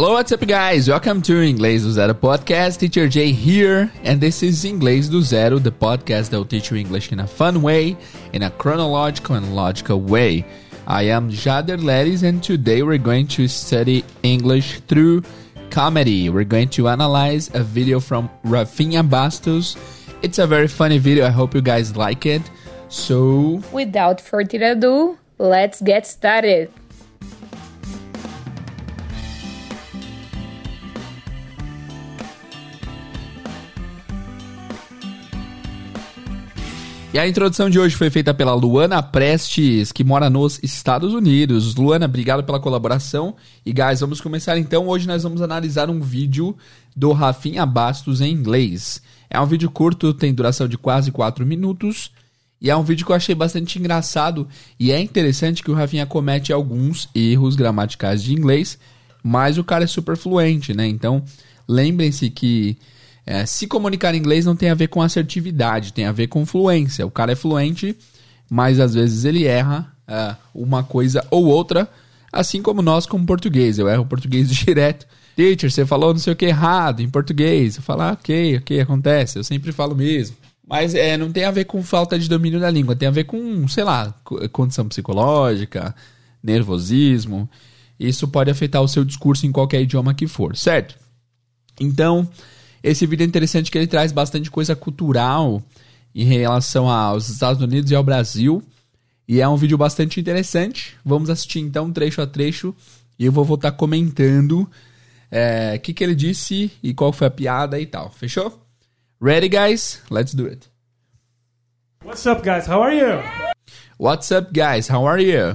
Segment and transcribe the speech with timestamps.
[0.00, 0.88] Hello, what's up, guys?
[0.88, 2.78] Welcome to Inglês do Zero podcast.
[2.78, 6.78] Teacher Jay here, and this is Inglês do Zero, the podcast that will teach you
[6.78, 7.98] English in a fun way,
[8.32, 10.42] in a chronological and logical way.
[10.86, 15.22] I am Jader Leris, and today we're going to study English through
[15.68, 16.30] comedy.
[16.30, 19.76] We're going to analyze a video from Rafinha Bastos.
[20.22, 21.26] It's a very funny video.
[21.26, 22.50] I hope you guys like it.
[22.88, 26.72] So, without further ado, let's get started.
[37.12, 41.74] E a introdução de hoje foi feita pela Luana Prestes, que mora nos Estados Unidos.
[41.74, 43.34] Luana, obrigado pela colaboração.
[43.66, 44.86] E guys, vamos começar então.
[44.86, 46.56] Hoje nós vamos analisar um vídeo
[46.94, 49.02] do Rafinha Bastos em inglês.
[49.28, 52.12] É um vídeo curto, tem duração de quase 4 minutos.
[52.60, 54.46] E é um vídeo que eu achei bastante engraçado.
[54.78, 58.78] E é interessante que o Rafinha comete alguns erros gramaticais de inglês,
[59.20, 60.86] mas o cara é super fluente, né?
[60.86, 61.24] Então,
[61.66, 62.78] lembrem-se que
[63.30, 66.44] é, se comunicar em inglês não tem a ver com assertividade, tem a ver com
[66.44, 67.06] fluência.
[67.06, 67.96] O cara é fluente,
[68.50, 71.88] mas às vezes ele erra é, uma coisa ou outra,
[72.32, 73.78] assim como nós como português.
[73.78, 75.06] Eu erro português direto.
[75.36, 77.76] Teacher, você falou não sei o que errado em português.
[77.76, 79.38] Eu falo, ah, ok, ok, acontece.
[79.38, 80.36] Eu sempre falo mesmo.
[80.66, 83.24] Mas é, não tem a ver com falta de domínio da língua, tem a ver
[83.24, 84.12] com, sei lá,
[84.50, 85.94] condição psicológica,
[86.42, 87.48] nervosismo.
[87.98, 90.96] Isso pode afetar o seu discurso em qualquer idioma que for, certo?
[91.78, 92.28] Então,
[92.82, 95.62] esse vídeo é interessante que ele traz bastante coisa cultural
[96.14, 98.62] em relação aos Estados Unidos e ao Brasil.
[99.28, 100.96] E é um vídeo bastante interessante.
[101.04, 102.74] Vamos assistir então trecho a trecho
[103.18, 104.68] e eu vou voltar comentando o
[105.30, 108.10] é, que, que ele disse e qual foi a piada e tal.
[108.10, 108.60] Fechou?
[109.22, 110.02] Ready, guys?
[110.10, 110.68] Let's do it.
[112.02, 112.66] What's up, guys?
[112.66, 113.22] How are you?
[113.98, 114.90] What's up, guys?
[114.90, 115.54] How are you?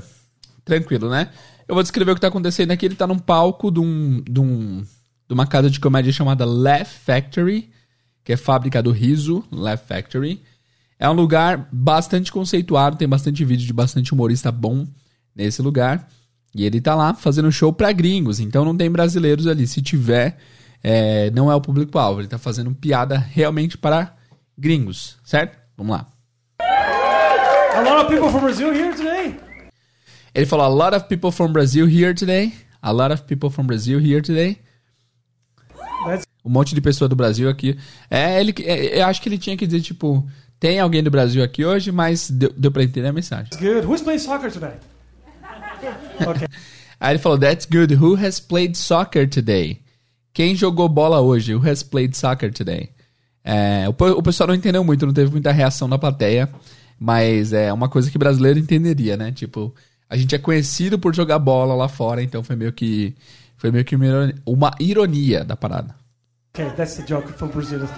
[0.64, 1.32] Tranquilo, né?
[1.68, 2.86] Eu vou descrever o que tá acontecendo aqui.
[2.86, 4.86] Ele tá num palco de um, de um
[5.28, 7.70] de uma casa de comédia chamada Laugh Factory,
[8.24, 10.42] que é fábrica do riso, Laugh Factory.
[10.98, 14.88] É um lugar bastante conceituado, tem bastante vídeo de bastante humorista bom
[15.36, 16.08] nesse lugar.
[16.54, 19.68] E ele tá lá fazendo show pra gringos, então não tem brasileiros ali.
[19.68, 20.38] Se tiver,
[20.82, 22.22] é, não é o público-alvo.
[22.22, 24.16] Ele tá fazendo piada realmente para
[24.58, 25.58] gringos, certo?
[25.76, 26.08] Vamos lá.
[26.62, 29.38] A lot of people from Brazil here today.
[30.34, 32.54] Ele falou: A lot of people from Brazil here today.
[32.82, 34.60] A lot of people from Brazil here today.
[36.44, 37.78] Um monte de pessoa do Brasil aqui.
[38.10, 40.28] É, ele, é, eu acho que ele tinha que dizer, tipo,
[40.60, 43.50] tem alguém do Brasil aqui hoje, mas deu, deu pra entender a mensagem.
[43.50, 43.88] That's good.
[43.88, 44.74] Who's playing soccer today?
[46.26, 46.48] Okay.
[47.00, 47.94] Aí ele falou, that's good.
[47.94, 49.82] Who has played soccer today?
[50.34, 51.54] Quem jogou bola hoje?
[51.54, 52.90] Who has played soccer today?
[53.44, 56.50] É, o, o pessoal não entendeu muito, não teve muita reação na plateia,
[57.00, 59.32] mas é uma coisa que brasileiro entenderia, né?
[59.32, 59.74] Tipo,
[60.10, 63.14] a gente é conhecido por jogar bola lá fora, então foi meio que
[63.66, 63.96] foi meio que
[64.46, 65.96] uma ironia, da parada.
[66.54, 67.90] Okay, that's a joke from Brazilians.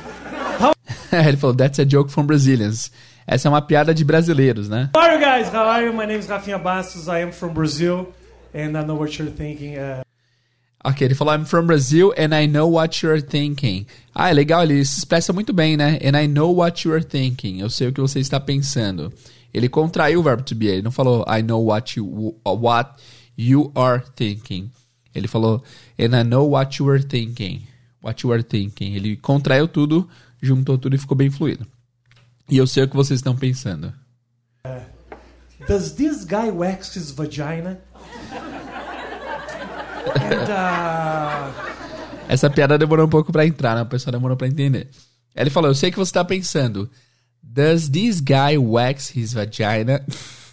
[1.12, 2.90] Ele falou, that's a joke from Brazilians.
[3.28, 4.90] Essa é uma piada de brasileiros, né?
[4.96, 5.54] How are you guys?
[5.54, 5.92] How are you?
[5.92, 7.08] My name is Rafinha Bastos.
[7.08, 8.14] I am from Brazil
[8.54, 9.76] and I know what you're thinking.
[9.76, 10.04] Uh...
[10.86, 13.86] Ok, ele falou, I'm from Brazil and I know what you're thinking.
[14.16, 16.00] Ah, é legal, ele se expressa muito bem, né?
[16.02, 17.60] And I know what you're thinking.
[17.60, 19.12] Eu sei o que você está pensando.
[19.54, 20.68] Ele contraiu o verbo to be.
[20.68, 22.92] Ele não falou, I know what you, what
[23.38, 24.72] you are thinking.
[25.18, 25.64] Ele falou,
[26.00, 27.64] and I know what you are thinking
[28.02, 28.96] what you are thinking.
[28.96, 30.08] Ele contraiu tudo,
[30.42, 31.66] juntou tudo e ficou bem fluido.
[32.50, 33.94] E eu sei o que vocês estão pensando.
[34.66, 34.82] Uh,
[35.68, 37.80] does this guy wax his vagina?
[40.16, 41.68] And, uh...
[42.30, 43.82] Essa piada demorou um pouco para entrar, né?
[43.82, 44.90] O pessoal demorou para entender.
[45.36, 46.90] Ele falou: Eu sei que você tá pensando.
[47.42, 50.06] Does this guy wax his vagina?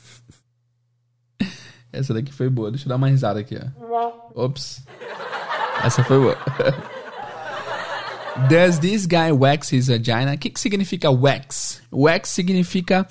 [1.94, 2.70] Essa daqui foi boa.
[2.70, 4.12] Deixa eu dar uma risada aqui, ó.
[4.34, 4.82] Ops.
[5.82, 6.36] Essa foi boa.
[8.48, 10.34] Does this guy wax his vagina?
[10.34, 11.80] O que, que significa wax?
[11.92, 13.06] Wax significa.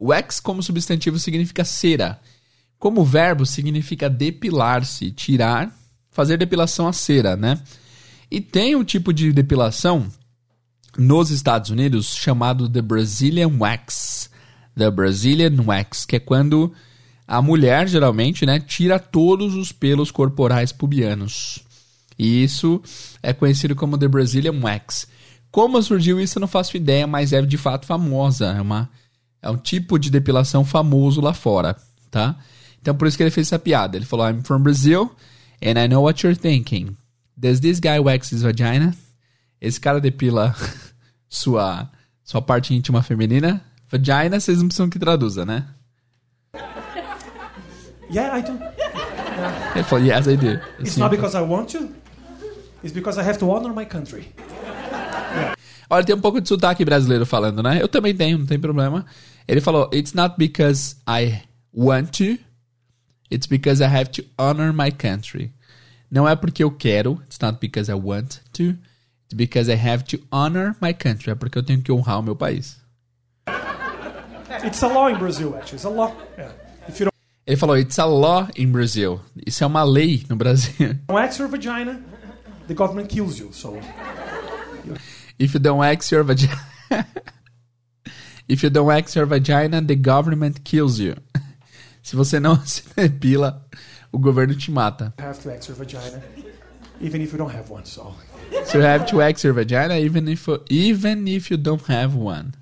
[0.00, 2.18] Wax, como substantivo, significa cera.
[2.78, 5.70] Como verbo, significa depilar-se, tirar,
[6.10, 7.60] fazer depilação a cera, né?
[8.30, 10.06] E tem um tipo de depilação
[10.96, 14.30] nos Estados Unidos chamado The Brazilian Wax.
[14.76, 16.72] The Brazilian Wax, que é quando
[17.26, 21.60] a mulher, geralmente, né, tira todos os pelos corporais pubianos.
[22.18, 22.82] E isso
[23.22, 25.06] é conhecido como The Brazilian Wax.
[25.50, 28.46] Como surgiu isso, eu não faço ideia, mas é de fato famosa.
[28.46, 28.90] É, uma,
[29.40, 31.76] é um tipo de depilação famoso lá fora,
[32.10, 32.36] tá?
[32.80, 33.96] Então por isso que ele fez essa piada.
[33.96, 35.10] Ele falou: I'm from Brazil
[35.62, 36.96] and I know what you're thinking.
[37.36, 38.94] Does this guy wax his vagina?
[39.60, 40.54] Esse cara depila
[41.28, 41.90] sua,
[42.22, 43.64] sua parte íntima feminina?
[43.90, 45.66] Vagina, vocês não precisam que traduza, né?
[48.14, 48.52] Yeah, I do.
[49.74, 50.60] Ele falou, yes, I do.
[50.78, 51.88] It's not because I want to.
[52.84, 54.28] is because I have to honor my country.
[55.90, 57.82] Olha, tem um pouco de sotaque brasileiro falando, né?
[57.82, 59.04] Eu também tenho, não tem problema.
[59.48, 62.38] Ele falou: It's not because I want to,
[63.30, 65.52] it's because I have to honor my country.
[66.10, 68.76] Não é porque eu quero, it's not because I want to,
[69.24, 71.32] it's because I have to honor my country.
[71.32, 72.78] É porque eu tenho que honrar o meu país.
[74.64, 75.76] It's a law in Brazil, actually.
[75.76, 76.14] It's a law.
[76.38, 76.52] Yeah.
[77.46, 79.20] Ele falou: It's a law in Brazil.
[79.46, 80.94] Isso é uma lei no Brasil.
[81.06, 82.00] don't wax your vagina,
[82.66, 83.52] the government kills you.
[83.52, 83.78] So
[85.38, 86.58] If you don't wax your vagina.
[88.48, 91.16] If you don't wax your vagina, the government kills you.
[92.02, 93.64] Se você não se depila,
[94.12, 95.12] o governo te mata.
[95.18, 96.22] you have to wax your vagina,
[97.00, 97.84] even if you don't have one.
[97.86, 98.14] So
[98.66, 102.52] So you have to wax your vagina even if, even if you don't have one.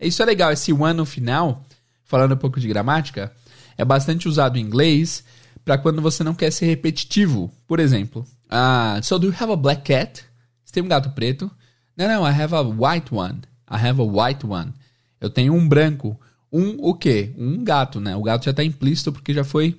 [0.00, 1.62] Isso é legal, esse one no final,
[2.04, 3.30] falando um pouco de gramática,
[3.76, 5.24] é bastante usado em inglês
[5.64, 7.52] para quando você não quer ser repetitivo.
[7.66, 10.24] Por exemplo, ah, so do you have a black cat?
[10.64, 11.50] Você tem um gato preto?
[11.96, 13.40] Não, não, I have a white one.
[13.70, 14.72] I have a white one.
[15.20, 16.18] Eu tenho um branco.
[16.52, 17.32] Um o quê?
[17.38, 18.14] Um gato, né?
[18.16, 19.76] O gato já está implícito porque já foi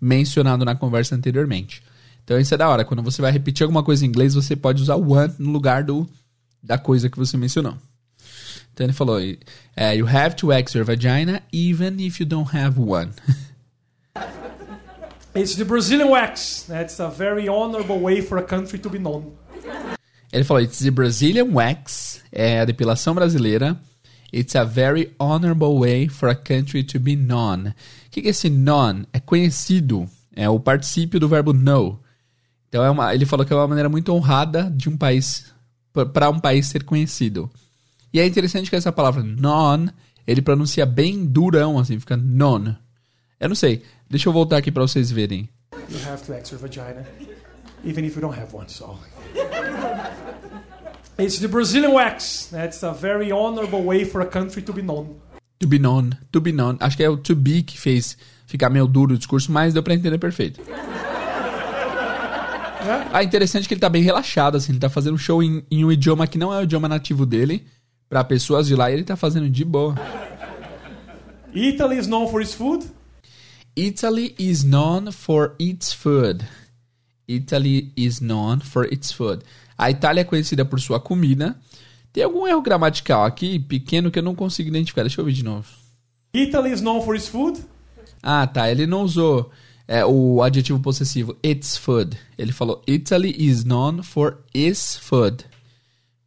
[0.00, 1.82] mencionado na conversa anteriormente.
[2.24, 2.84] Então isso é da hora.
[2.84, 6.08] Quando você vai repetir alguma coisa em inglês, você pode usar one no lugar do
[6.62, 7.78] da coisa que você mencionou.
[8.76, 12.78] Então ele falou: eh, You have to wax your vagina even if you don't have
[12.78, 13.10] one.
[15.34, 16.66] it's the Brazilian wax.
[16.68, 19.32] That's a very honorable way for a country to be known.
[20.30, 22.22] Ele falou: It's the Brazilian wax.
[22.30, 23.80] É a depilação brasileira.
[24.30, 27.68] It's a very honorable way for a country to be known.
[27.68, 27.74] O
[28.10, 29.06] que, que é esse known?
[29.10, 30.06] É conhecido.
[30.34, 31.98] É o particípio do verbo know.
[32.68, 35.50] Então é uma, ele falou que é uma maneira muito honrada de um país
[36.12, 37.50] para um país ser conhecido.
[38.16, 39.88] E é interessante que essa palavra non,
[40.26, 42.74] ele pronuncia bem durão, assim, fica non.
[43.38, 43.82] Eu não sei.
[44.08, 45.50] Deixa eu voltar aqui para vocês verem.
[45.90, 47.06] You have to your vagina,
[47.84, 48.70] even if you don't have one.
[48.70, 48.98] So
[51.18, 52.48] it's the Brazilian wax.
[52.50, 55.16] That's a very honorable way for a country to be known.
[55.58, 56.78] To be known, to be known.
[56.80, 58.16] Acho que é o to be que fez
[58.46, 60.62] ficar meio duro o discurso, mas deu pra entender perfeito.
[63.12, 64.72] Ah, interessante que ele tá bem relaxado, assim.
[64.72, 67.26] Ele tá fazendo um show em, em um idioma que não é o idioma nativo
[67.26, 67.66] dele,
[68.08, 69.94] pra pessoas de lá, e ele tá fazendo de boa.
[71.54, 72.86] Italy is known for its food.
[73.74, 76.44] Italy is known for its food.
[77.28, 79.42] Italy is known for its food.
[79.76, 81.56] A Itália é conhecida por sua comida.
[82.12, 85.02] Tem algum erro gramatical aqui, pequeno, que eu não consigo identificar.
[85.02, 85.66] Deixa eu ver de novo.
[86.32, 87.60] Italy is known for its food.
[88.22, 88.70] Ah, tá.
[88.70, 89.50] Ele não usou
[89.86, 92.16] é, o adjetivo possessivo its food.
[92.38, 95.44] Ele falou Italy is known for its food.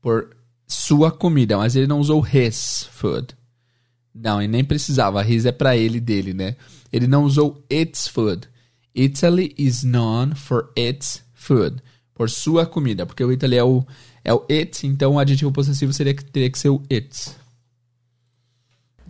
[0.02, 0.36] Por
[0.70, 3.36] sua comida, mas ele não usou his food.
[4.14, 5.26] Não, e nem precisava.
[5.28, 6.56] His é pra ele dele, né?
[6.94, 8.48] Ele não usou its food.
[8.94, 11.82] Italy is known for its food.
[12.14, 13.06] Por sua comida.
[13.06, 13.84] Porque o Italy é o,
[14.24, 17.36] é o it, então o adjetivo possessivo seria, teria que ser o its.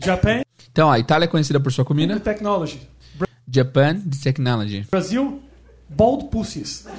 [0.01, 2.19] Japan, Então, a Itália é conhecida por sua comida.
[2.19, 2.79] technology.
[3.51, 4.85] Japan, the technology.
[4.91, 5.41] Brazil,
[5.89, 6.85] bald pussies.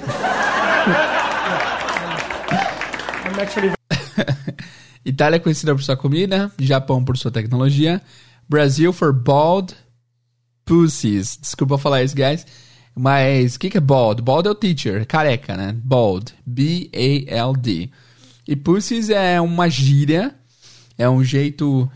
[3.23, 3.71] I'm actually
[5.05, 8.01] Itália é conhecida por sua comida, Japão por sua tecnologia,
[8.47, 9.73] Brasil for bald
[10.65, 11.37] pussies.
[11.41, 12.45] Desculpa falar isso, guys.
[12.95, 14.21] Mas o que, que é bald?
[14.21, 15.75] Bald é o teacher, careca, né?
[15.83, 16.33] Bald.
[16.45, 17.89] B-A-L-D.
[18.47, 20.35] E pussies é uma gíria,
[20.97, 21.89] é um jeito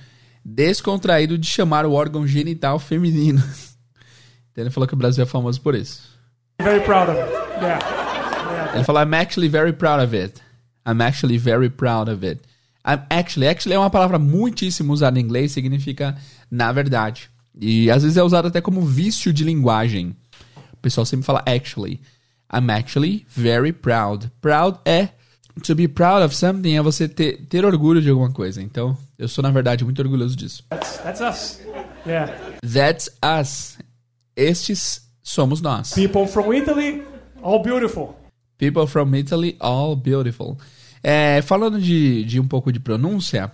[0.44, 3.44] descontraído de chamar o órgão genital feminino.
[4.52, 6.16] Então ele falou que o Brasil é famoso por isso.
[6.62, 7.32] very proud of it.
[7.62, 7.80] Yeah.
[7.80, 8.76] yeah.
[8.76, 10.42] Ele falou, I'm actually very proud of it.
[10.86, 12.42] I'm actually very proud of it.
[12.86, 13.48] I'm actually.
[13.48, 16.16] Actually é uma palavra muitíssimo usada em inglês, significa
[16.50, 17.30] na verdade.
[17.60, 20.16] E às vezes é usado até como vício de linguagem.
[20.74, 22.00] O pessoal sempre fala actually.
[22.54, 24.32] I'm actually very proud.
[24.42, 25.10] Proud é.
[25.64, 28.62] To be proud of something é você ter, ter orgulho de alguma coisa.
[28.62, 30.64] Então, eu sou, na verdade, muito orgulhoso disso.
[30.70, 31.62] That's, that's us.
[32.06, 32.34] Yeah.
[32.62, 33.78] That's us.
[34.36, 35.94] Estes somos nós.
[35.94, 37.04] People from Italy,
[37.42, 38.16] all beautiful.
[38.58, 40.58] People from Italy, all beautiful.
[41.08, 43.52] É, falando de, de um pouco de pronúncia,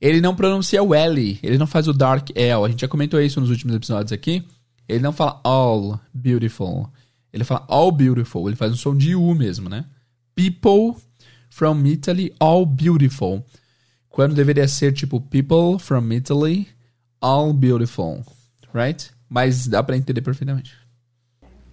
[0.00, 2.64] ele não pronuncia o L, ele não faz o dark L.
[2.64, 4.44] A gente já comentou isso nos últimos episódios aqui.
[4.88, 6.90] Ele não fala all beautiful.
[7.32, 8.48] Ele fala all beautiful.
[8.48, 9.84] Ele faz um som de U mesmo, né?
[10.34, 11.00] People
[11.50, 13.46] from Italy, all beautiful.
[14.08, 16.66] Quando deveria ser tipo people from Italy,
[17.20, 18.26] all beautiful.
[18.74, 19.08] Right?
[19.28, 20.76] Mas dá pra entender perfeitamente.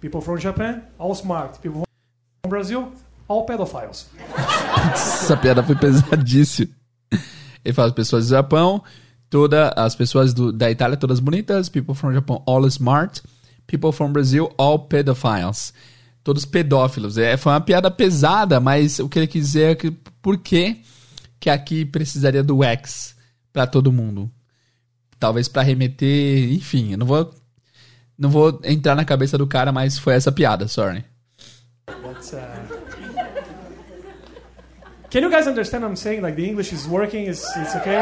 [0.00, 1.58] People from Japan, all smart.
[1.58, 1.82] People
[2.44, 2.92] from Brazil,
[3.26, 4.08] all pedophiles.
[4.92, 6.72] Essa piada foi pesadíssima.
[7.64, 8.82] Ele fala as pessoas do Japão,
[9.28, 13.22] toda, as pessoas do, da Itália todas bonitas, people from Japan all smart,
[13.66, 15.72] people from Brazil all pedophiles.
[16.22, 17.18] todos pedófilos.
[17.18, 19.90] É, foi uma piada pesada, mas o que ele quis dizer é que
[20.22, 20.82] por que,
[21.38, 23.14] que aqui precisaria do X
[23.52, 24.30] para todo mundo?
[25.18, 27.34] Talvez para remeter, enfim, eu não vou
[28.16, 31.04] não vou entrar na cabeça do cara, mas foi essa piada, sorry.
[31.86, 32.59] That's, uh...
[35.10, 36.22] Can you guys understand what I'm saying?
[36.22, 38.00] Like the English is working, it's, it's okay?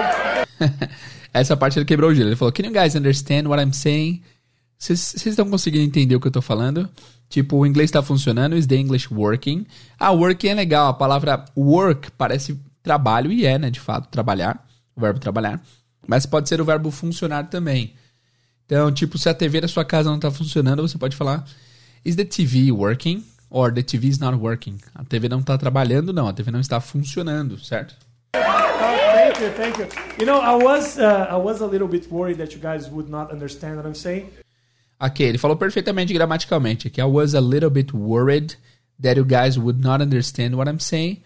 [1.33, 2.29] essa parte ele quebrou o gelo.
[2.29, 4.23] Ele falou: Can you guys understand what I'm saying?
[4.79, 6.89] Vocês estão conseguindo entender o que eu tô falando?
[7.31, 9.67] Tipo, o inglês tá funcionando, is the English working?
[9.99, 10.89] Ah, working é legal.
[10.89, 13.71] A palavra work parece trabalho e é, né?
[13.71, 14.63] De fato, trabalhar.
[14.95, 15.63] O verbo trabalhar.
[16.07, 17.95] Mas pode ser o verbo funcionar também.
[18.67, 21.43] Então, tipo, se a TV da sua casa não tá funcionando, você pode falar:
[22.05, 23.25] Is the TV working?
[23.51, 24.79] Or the TV is not working.
[24.95, 26.29] A TV não está trabalhando, não.
[26.29, 27.95] A TV não está funcionando, certo?
[28.35, 28.41] Oh,
[29.15, 29.89] thank you, thank you.
[30.19, 33.11] You know, I was uh, I was a little bit worried that you guys would
[33.11, 34.29] not understand what I'm saying.
[35.01, 37.01] Ok, ele falou perfeitamente gramaticalmente aqui.
[37.01, 38.57] I was a little bit worried
[39.01, 41.23] that you guys would not understand what I'm saying.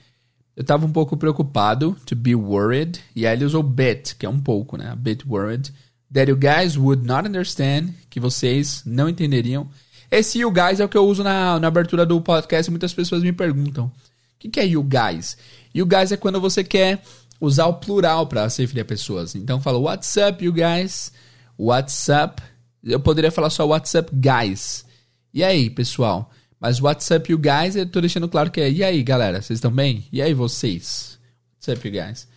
[0.55, 3.01] Eu estava um pouco preocupado, to be worried.
[3.17, 4.91] E aí ele usou bit, que é um pouco, né?
[4.91, 5.73] A bit worried.
[6.13, 9.69] That you guys would not understand, que vocês não entenderiam.
[10.13, 12.71] Esse you guys é o que eu uso na, na abertura do podcast.
[12.71, 13.93] Muitas pessoas me perguntam: o
[14.39, 15.39] que, que é you guys?
[15.73, 17.03] You guys é quando você quer
[17.41, 19.35] usar o plural para se referir a pessoas.
[19.35, 21.11] Então fala what's up, you guys?
[21.59, 22.43] What's up?
[22.85, 24.85] Eu poderia falar só what's up, guys.
[25.33, 26.31] E aí, pessoal?
[26.61, 27.75] Mas what's up, you guys?
[27.75, 29.41] Eu tô deixando claro que é e aí, galera?
[29.41, 30.05] Vocês estão bem?
[30.13, 31.19] E aí, vocês?
[31.55, 32.29] What's up, you guys?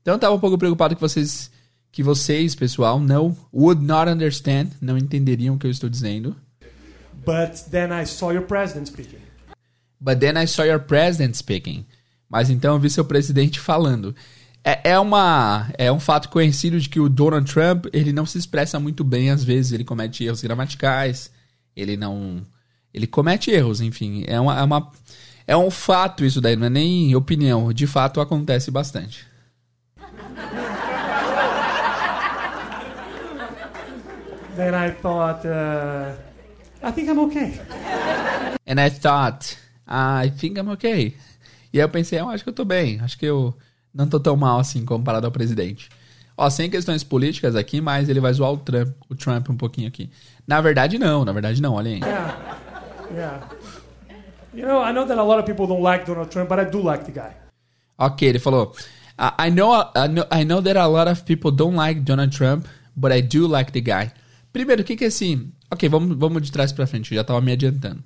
[0.00, 1.50] Então eu tava um pouco preocupado que vocês,
[1.92, 6.34] que vocês, pessoal, não would not understand, não entenderiam o que eu estou dizendo.
[7.24, 9.20] But then I saw your president speaking.
[10.00, 11.84] But then I saw your president speaking.
[12.28, 14.14] Mas então eu vi seu presidente falando.
[14.62, 18.38] É, é, uma, é um fato conhecido de que o Donald Trump ele não se
[18.38, 19.72] expressa muito bem às vezes.
[19.72, 21.30] Ele comete erros gramaticais.
[21.74, 22.42] Ele não.
[22.92, 24.24] Ele comete erros, enfim.
[24.26, 24.92] É, uma, é, uma,
[25.46, 27.72] é um fato isso daí, não é nem opinião.
[27.72, 29.26] De fato acontece bastante.
[34.56, 35.46] Then I thought.
[35.46, 36.28] Uh...
[36.82, 37.60] I think I'm okay.
[38.66, 39.56] And I thought,
[39.86, 41.16] I think I'm okay.
[41.72, 43.00] E aí eu pensei, eu acho que eu tô bem.
[43.00, 43.54] Acho que eu
[43.94, 45.88] não tô tão mal assim comparado ao presidente.
[46.36, 49.88] Ó, sem questões políticas aqui, mas ele vai zoar o Trump, o Trump um pouquinho
[49.88, 50.08] aqui.
[50.46, 51.24] Na verdade, não.
[51.24, 51.74] Na verdade, não.
[51.74, 52.00] Olha aí.
[52.00, 52.58] Yeah.
[53.12, 53.48] Yeah.
[54.54, 56.64] You know, I know that a lot of people don't like Donald Trump, but I
[56.64, 57.34] do like the guy.
[57.98, 58.74] Ok, ele falou.
[59.18, 62.66] I know, I know, I know that a lot of people don't like Donald Trump,
[62.96, 64.12] but I do like the guy.
[64.52, 65.52] Primeiro, o que que é assim?
[65.70, 68.02] Ok, vamos, vamos de trás para frente, eu já tava me adiantando.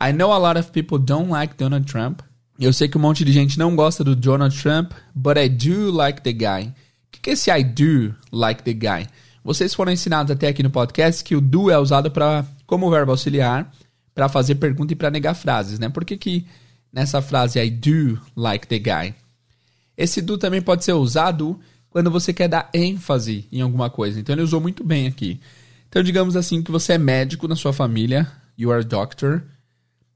[0.00, 2.20] I know a lot of people don't like Donald Trump.
[2.58, 5.90] Eu sei que um monte de gente não gosta do Donald Trump, but I do
[5.90, 6.68] like the guy.
[6.68, 6.74] O
[7.10, 9.08] que, que é esse I do like the guy?
[9.42, 13.12] Vocês foram ensinados até aqui no podcast que o do é usado para como verbo
[13.12, 13.72] auxiliar
[14.14, 15.88] para fazer pergunta e para negar frases, né?
[15.88, 16.46] Por que, que
[16.92, 19.14] nessa frase I do like the guy?
[19.96, 24.20] Esse do também pode ser usado quando você quer dar ênfase em alguma coisa.
[24.20, 25.40] Então ele usou muito bem aqui.
[25.88, 29.42] Então, digamos assim, que você é médico na sua família, you are a doctor,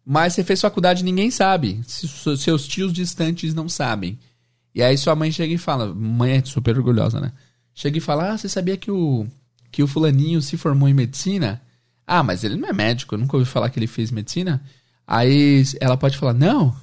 [0.05, 1.81] mas você fez faculdade e ninguém sabe.
[1.87, 4.19] Seus tios distantes não sabem.
[4.75, 7.33] E aí sua mãe chega e fala, mãe é super orgulhosa, né?
[7.75, 9.26] Chega e fala, ah, você sabia que o,
[9.71, 11.61] que o fulaninho se formou em medicina?
[12.07, 14.62] Ah, mas ele não é médico, eu nunca ouvi falar que ele fez medicina.
[15.07, 16.75] Aí ela pode falar, não,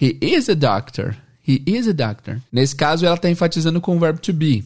[0.00, 1.16] he is a doctor.
[1.46, 2.40] He is a doctor.
[2.50, 4.64] Nesse caso, ela está enfatizando com o verbo to be,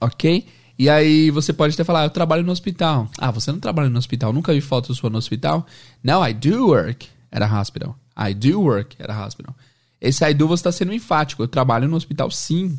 [0.00, 0.46] ok?
[0.78, 3.10] E aí você pode até falar, ah, eu trabalho no hospital.
[3.18, 5.66] Ah, você não trabalha no hospital, nunca vi foto sua no hospital.
[6.04, 7.98] No, I do work at a hospital.
[8.16, 9.56] I do work at a hospital.
[10.00, 11.42] Esse I do você está sendo enfático.
[11.42, 12.78] Eu trabalho no hospital sim.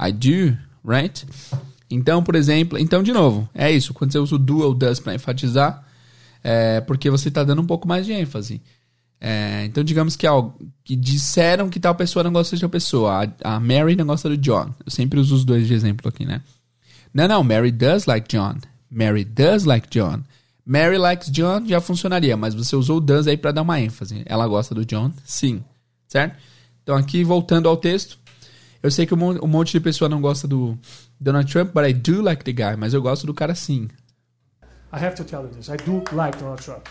[0.00, 1.24] I do, right?
[1.88, 3.94] Então, por exemplo, então de novo, é isso.
[3.94, 5.84] Quando você usa o do ou does para enfatizar,
[6.42, 8.60] é porque você está dando um pouco mais de ênfase.
[9.20, 10.50] É, então, digamos que, ó,
[10.84, 13.24] que disseram que tal pessoa não gosta de tal pessoa.
[13.42, 14.72] A, a Mary não gosta do John.
[14.84, 16.42] Eu sempre uso os dois de exemplo aqui, né?
[17.12, 18.58] Não, não, Mary does like John.
[18.90, 20.22] Mary does like John.
[20.64, 24.22] Mary likes John já funcionaria, mas você usou o does aí para dar uma ênfase.
[24.26, 25.10] Ela gosta do John?
[25.24, 25.64] Sim.
[26.06, 26.36] Certo?
[26.82, 28.18] Então aqui voltando ao texto,
[28.82, 30.78] eu sei que um monte de pessoa não gosta do
[31.18, 33.88] Donald Trump, but I do like the guy, mas eu gosto do cara sim.
[34.92, 35.68] I have to tell you this.
[35.68, 36.86] I do like Donald Trump.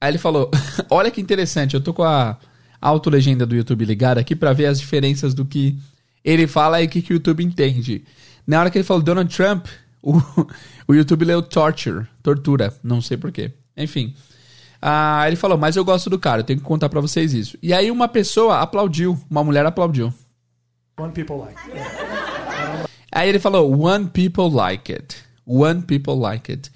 [0.00, 0.50] Aí ele falou:
[0.90, 2.36] "Olha que interessante, eu tô com a
[2.80, 5.78] autolegenda do YouTube ligada aqui para ver as diferenças do que
[6.24, 8.04] ele fala e o que, que o YouTube entende.
[8.46, 9.66] Na hora que ele falou Donald Trump,
[10.02, 10.20] o,
[10.88, 13.52] o YouTube leu torture, tortura, não sei porquê.
[13.76, 14.14] Enfim.
[14.80, 17.56] Ah, ele falou, mas eu gosto do cara, eu tenho que contar para vocês isso.
[17.62, 20.12] E aí uma pessoa aplaudiu, uma mulher aplaudiu.
[20.98, 21.60] One people like.
[23.12, 25.16] Aí ele falou, one people like it.
[25.46, 26.70] One people like it.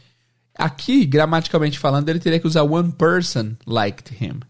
[0.55, 4.41] Aqui, gramaticalmente falando, ele teria que usar one person liked him.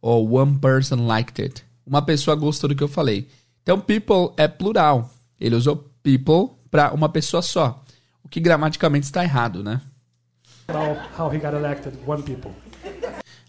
[0.00, 1.64] Ou one person liked it.
[1.86, 3.28] Uma pessoa gostou do que eu falei.
[3.62, 5.10] Então, people é plural.
[5.40, 7.82] Ele usou people para uma pessoa só.
[8.22, 9.80] O que gramaticalmente está errado, né?
[10.68, 12.50] How, he got elected, one people.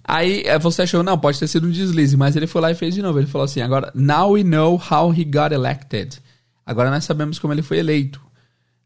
[0.03, 2.75] Aí é, você achou, não, pode ter sido um deslize, mas ele foi lá e
[2.75, 3.19] fez de novo.
[3.19, 6.21] Ele falou assim: agora, now we know how he got elected.
[6.65, 8.21] Agora nós sabemos como ele foi eleito.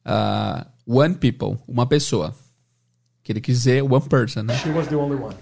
[0.06, 2.34] Uh, one people, uma pessoa.
[3.24, 4.58] Que ele quis dizer one person, né?
[4.58, 5.36] She was the only one.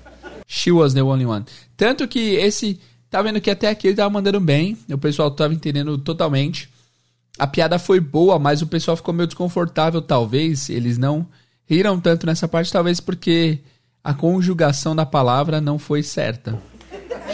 [0.48, 1.46] She was the only one.
[1.77, 2.79] Tanto que esse.
[3.10, 4.77] Tá vendo que até aqui ele tava mandando bem.
[4.91, 6.69] O pessoal tava entendendo totalmente.
[7.39, 10.69] A piada foi boa, mas o pessoal ficou meio desconfortável, talvez.
[10.69, 11.25] Eles não
[11.65, 13.60] riram tanto nessa parte, talvez porque
[14.03, 16.60] a conjugação da palavra não foi certa.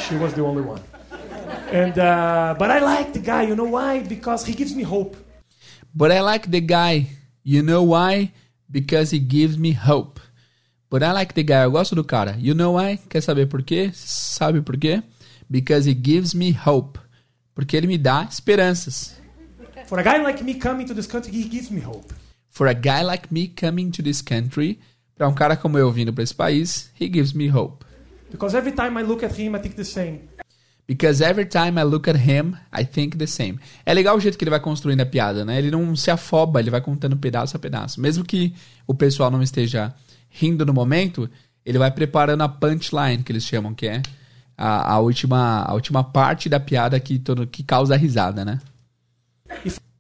[0.08, 0.82] She was the only one.
[1.74, 3.50] And uh, but I like the guy.
[3.50, 4.04] You know why?
[4.08, 5.18] Because he gives me hope.
[5.94, 7.08] But I like the guy.
[7.44, 8.32] You know why?
[8.70, 10.22] Because he gives me hope.
[10.90, 11.64] But I like the guy.
[11.64, 12.36] Eu gosto do cara.
[12.38, 13.00] You know why?
[13.10, 13.90] Quer saber por quê?
[13.94, 15.02] Sabe por quê?
[15.50, 17.00] Because he gives me hope.
[17.56, 19.16] Porque ele me dá esperanças.
[19.88, 22.12] For a guy like me coming to this country, he gives me hope.
[22.50, 24.80] For a guy like me coming to this country,
[25.15, 27.86] para um cara como eu vindo para esse país, he gives me hope.
[28.32, 30.22] Because every time I look at him, I think the same.
[30.88, 33.60] Because every time I look at him, I think the same.
[33.86, 35.58] É legal o jeito que ele vai construindo a piada, né?
[35.60, 38.01] Ele não se afoba, ele vai contando pedaço a pedaço.
[38.01, 38.54] Mesmo que
[38.88, 39.94] o pessoal não esteja
[40.30, 41.30] rindo no momento,
[41.63, 44.01] ele vai preparando a punchline, que eles chamam, que é
[44.58, 48.60] a, a última, a última parte da piada que, todo, que causa a risada, né?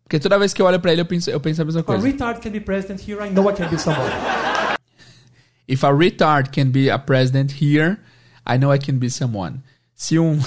[0.03, 1.89] Porque toda vez que eu olho pra ele, eu penso, eu penso a mesma If
[1.89, 2.07] a coisa.
[2.07, 4.11] retard can be president here, I know I can be someone.
[5.67, 7.97] If a retard can be a president here,
[8.45, 9.63] I know I can be someone.
[9.95, 10.39] Se um.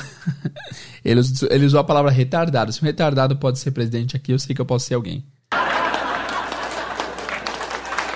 [1.04, 2.72] ele, usou, ele usou a palavra retardado.
[2.72, 5.24] Se um retardado pode ser presidente aqui, eu sei que eu posso ser alguém.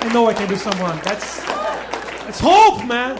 [0.04, 1.00] I know I can be someone.
[1.02, 1.40] That's
[2.24, 3.16] that's hope, man.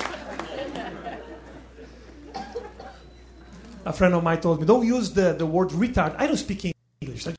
[3.84, 6.14] A friend of mine told me, don't use the, the word retard.
[6.18, 7.26] I don't speak English.
[7.26, 7.34] I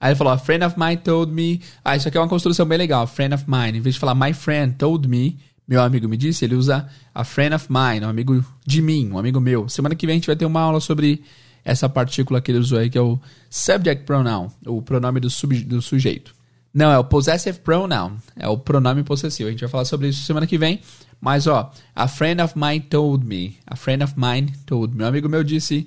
[0.00, 1.60] Aí ele falou: A friend of mine told me.
[1.84, 3.02] Ah, isso aqui é uma construção bem legal.
[3.02, 3.78] A friend of mine.
[3.78, 7.24] Em vez de falar my friend told me, meu amigo me disse, ele usa a
[7.24, 9.68] friend of mine, um amigo de mim, um amigo meu.
[9.68, 11.22] Semana que vem a gente vai ter uma aula sobre
[11.62, 15.54] essa partícula que ele usou aí, que é o subject pronoun, o pronome do, sub,
[15.64, 16.34] do sujeito.
[16.72, 19.48] Não, é o possessive pronoun, é o pronome possessivo.
[19.48, 20.80] A gente vai falar sobre isso semana que vem.
[21.20, 23.58] Mas, ó, a friend of mine told me.
[23.66, 24.98] A friend of mine told me.
[24.98, 25.86] Meu amigo meu disse.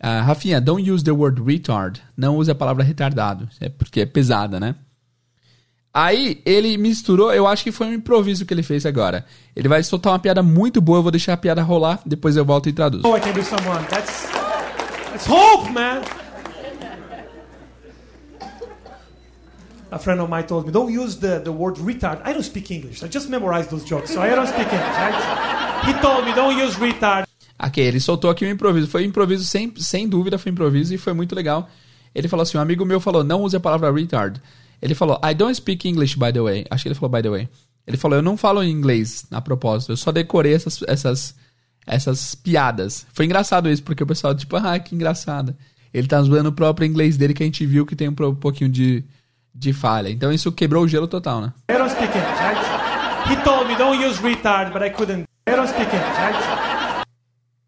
[0.00, 2.00] Ah, Rafinha, don't use the word retard.
[2.16, 3.48] Não use a palavra retardado.
[3.60, 4.74] É porque é pesada, né?
[5.92, 9.24] Aí ele misturou, eu acho que foi um improviso que ele fez agora.
[9.56, 12.44] Ele vai soltar uma piada muito boa, eu vou deixar a piada rolar, depois eu
[12.44, 13.02] volto e traduzo.
[13.02, 13.84] know I can be someone.
[13.88, 14.28] That's
[15.10, 16.02] that's hope, man.
[19.90, 22.20] A friend of mine told me, don't use the, the word retard.
[22.22, 23.02] I don't speak English.
[23.02, 25.84] I just memorized those jokes, so I don't speak English, right?
[25.86, 27.24] He told me, don't use retard.
[27.60, 28.86] Ok, ele soltou aqui um improviso.
[28.86, 31.68] Foi improviso, sem, sem dúvida foi improviso e foi muito legal.
[32.14, 34.40] Ele falou assim: um amigo meu falou, não use a palavra retard.
[34.80, 36.64] Ele falou, I don't speak English, by the way.
[36.70, 37.48] Acho que ele falou, by the way.
[37.86, 41.34] Ele falou, eu não falo inglês a propósito, eu só decorei essas, essas,
[41.86, 43.06] essas piadas.
[43.12, 45.56] Foi engraçado isso, porque o pessoal, tipo, ah, que engraçado.
[45.92, 48.70] Ele tá zoando o próprio inglês dele que a gente viu que tem um pouquinho
[48.70, 49.02] de,
[49.54, 50.10] de falha.
[50.10, 51.52] Então isso quebrou o gelo total, né?
[51.70, 53.32] I don't speak English, right?
[53.32, 55.24] He told me, don't use retard, but I couldn't.
[55.48, 56.77] I don't speak English, right?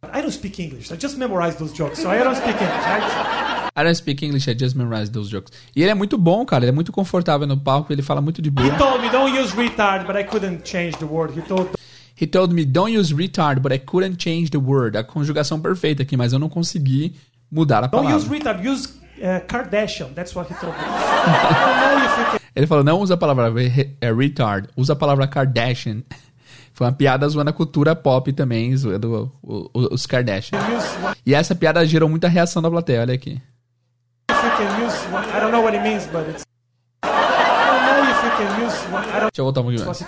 [0.02, 0.90] I don't speak English.
[0.90, 3.70] I just memorized those jokes, so I don't speak English, right?
[3.76, 5.52] I don't speak English, I just memorize those jokes.
[5.76, 6.64] E ele é muito bom, cara.
[6.64, 8.66] Ele é muito confortável no palco, ele fala muito de boa.
[8.66, 11.38] He told me, don't use retard, but I couldn't change the word.
[11.38, 11.70] He told,
[12.18, 14.96] He told me, don't use retard, but I couldn't change the word.
[14.96, 17.14] A conjugação perfeita aqui, mas eu não consegui
[17.50, 18.38] mudar a don't use palavra.
[18.38, 20.14] retard, use uh, Kardashian.
[20.14, 20.82] That's what he told me.
[20.84, 23.52] I don't know if you can Ele falou, não usa a palavra
[24.00, 26.02] é, retard, usa a palavra Kardashian.
[26.72, 30.58] Foi uma piada zoando a cultura pop também, zoando os Kardashian.
[30.58, 31.16] use one.
[31.26, 33.40] E essa piada gerou muita reação da plateia, olha aqui.
[39.20, 40.04] Deixa eu voltar um pouquinho mais.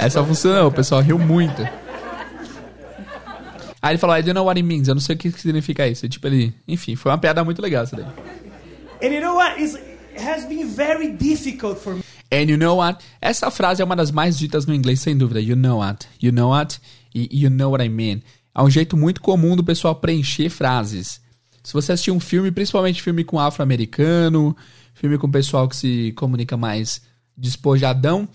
[0.00, 1.62] Essa but- funcionou, o pessoal riu muito.
[3.82, 5.86] Aí ele falou, I don't know what it means, eu não sei o que significa
[5.86, 6.04] isso.
[6.06, 6.52] E, tipo, ele...
[6.66, 8.06] Enfim, foi uma piada muito legal essa daí.
[9.02, 9.62] And you know what?
[9.62, 12.02] It's, it has been very difficult for me.
[12.32, 13.04] And you know what?
[13.20, 15.40] Essa frase é uma das mais ditas no inglês, sem dúvida.
[15.40, 16.06] You know what?
[16.20, 16.80] You know what?
[17.14, 18.22] E you know what I mean.
[18.54, 21.20] É um jeito muito comum do pessoal preencher frases.
[21.62, 24.56] Se você assistir um filme, principalmente filme com afro-americano,
[24.94, 27.02] filme com pessoal que se comunica mais
[27.36, 28.28] despojadão,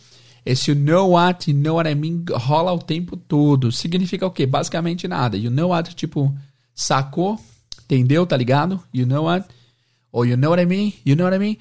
[0.45, 3.71] esse you know what, you know what I mean rola o tempo todo.
[3.71, 4.45] Significa o quê?
[4.45, 5.37] Basicamente nada.
[5.37, 6.33] You know what, tipo,
[6.73, 7.39] sacou?
[7.85, 8.25] Entendeu?
[8.25, 8.81] Tá ligado?
[8.93, 9.47] You know what?
[10.11, 10.93] Ou you know what I mean?
[11.05, 11.57] You know what I mean?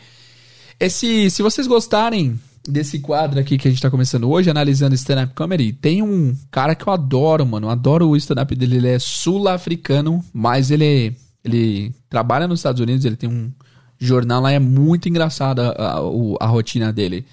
[0.81, 5.35] Esse, se vocês gostarem desse quadro aqui que a gente tá começando hoje, analisando stand-up
[5.35, 7.67] comedy, tem um cara que eu adoro, mano.
[7.67, 8.77] Eu adoro o stand-up dele.
[8.77, 11.15] Ele é sul-africano, mas ele,
[11.45, 13.53] ele trabalha nos Estados Unidos, ele tem um
[13.99, 16.01] jornal lá, é muito engraçada a, a,
[16.41, 17.27] a, rotina dele.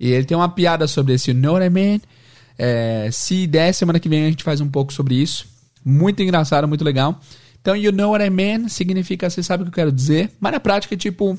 [0.00, 2.00] E ele tem uma piada sobre esse, you know what I mean?
[2.56, 5.46] É, se der, semana que vem a gente faz um pouco sobre isso.
[5.84, 7.20] Muito engraçado, muito legal.
[7.60, 10.52] Então, you know what I mean significa você sabe o que eu quero dizer, mas
[10.52, 11.38] na prática é tipo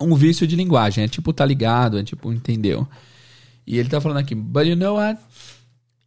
[0.00, 1.04] um vício de linguagem.
[1.04, 2.86] É tipo, tá ligado, é tipo, entendeu?
[3.66, 5.20] E ele tá falando aqui, but you know what?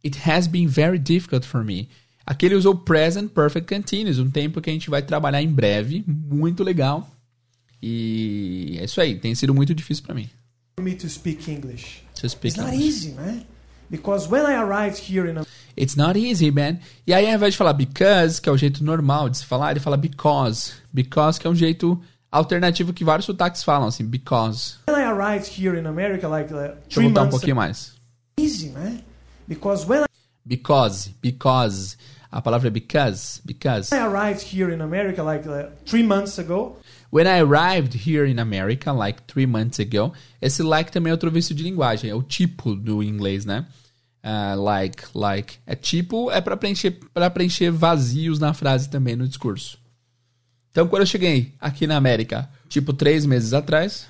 [0.04, 1.88] It has been very difficult for me.
[2.26, 6.04] Aqui ele usou present perfect continuous, um tempo que a gente vai trabalhar em breve,
[6.06, 7.08] muito legal.
[7.82, 10.28] E é isso aí, tem sido muito difícil para mim.
[10.80, 12.02] me to speak English.
[12.20, 12.88] To speak It's not English.
[12.88, 13.44] easy, man.
[13.88, 15.44] Because when I arrived here in
[15.76, 16.78] It's not easy, man.
[17.06, 19.70] E aí, ao invés de falar because, que é o jeito normal de se falar,
[19.70, 20.72] ele fala because.
[20.92, 24.78] Because, que é um jeito alternativo que vários sotaques falam, assim, because.
[24.88, 27.94] when I arrived here in America, like uh, Deixa eu voltar um months pouquinho mais.
[28.38, 29.00] easy, man.
[29.46, 30.04] Because when
[30.44, 31.96] Because, because.
[32.30, 33.94] A palavra é because, because.
[33.94, 36.76] I arrived here in America, like uh, three months ago,
[37.10, 40.12] When I arrived here in America, like three months ago.
[40.40, 43.64] Esse like também é outro vício de linguagem, é o tipo do inglês, né?
[44.24, 45.54] Uh, like, like.
[45.66, 49.78] É tipo, é para preencher, pra preencher vazios na frase também no discurso.
[50.76, 54.06] Então, quando eu cheguei aqui na América, tipo três meses atrás,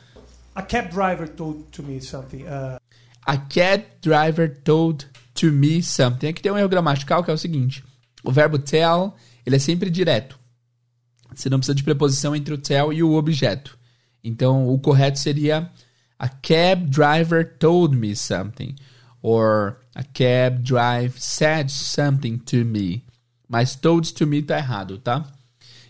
[0.53, 2.43] a cab driver told to me something.
[2.43, 2.77] Uh,
[3.25, 6.27] a cab driver told to me something.
[6.27, 7.85] Aqui tem um erro gramatical que é o seguinte:
[8.25, 9.15] o verbo tell
[9.47, 10.37] ele é sempre direto.
[11.33, 13.79] Você não precisa de preposição entre o tell e o objeto.
[14.25, 15.71] Então, o correto seria
[16.19, 18.75] a cab driver told me something.
[19.23, 23.05] Or a cab driver said something to me.
[23.49, 25.33] Mas told to me tá errado, tá?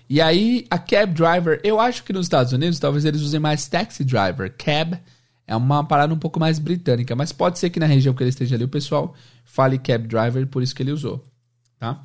[0.08, 3.66] E aí, a cab driver, eu acho que nos Estados Unidos talvez eles usem mais
[3.66, 4.52] taxi driver.
[4.56, 4.98] Cab
[5.46, 8.30] é uma parada um pouco mais britânica, mas pode ser que na região que ele
[8.30, 9.14] esteja ali o pessoal
[9.44, 11.24] fale cab driver, por isso que ele usou,
[11.78, 12.02] tá?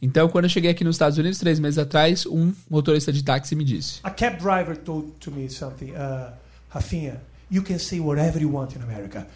[0.00, 3.56] Então, quando eu cheguei aqui nos Estados Unidos, três meses atrás, um motorista de táxi
[3.56, 5.90] me disse: a cab driver told to me something.
[5.90, 6.32] Uh,
[6.70, 9.26] Rafinha, you can say whatever you want in America.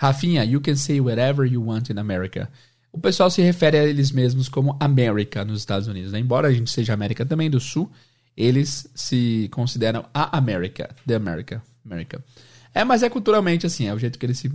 [0.00, 2.50] Rafinha, you can say whatever you want in America.
[2.94, 6.12] O pessoal se refere a eles mesmos como América nos Estados Unidos.
[6.12, 6.20] Né?
[6.20, 7.90] Embora a gente seja América também do Sul,
[8.36, 12.24] eles se consideram a América, the America, America.
[12.72, 14.52] É, mas é culturalmente assim, é o jeito que eles se,